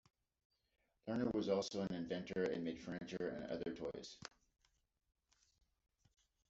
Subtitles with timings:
[1.07, 4.17] Lerner was also an inventor and made furniture and other toys.